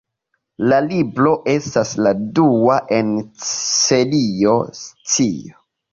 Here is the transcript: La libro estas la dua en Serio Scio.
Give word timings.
La 0.71 0.77
libro 0.85 1.33
estas 1.51 1.91
la 2.07 2.13
dua 2.39 2.77
en 2.97 3.11
Serio 3.51 4.57
Scio. 4.83 5.65